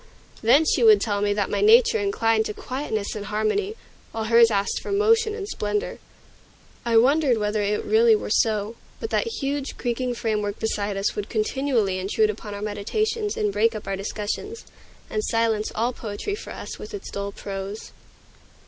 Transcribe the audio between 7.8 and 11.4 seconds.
really were so. But that huge, creaking framework beside us would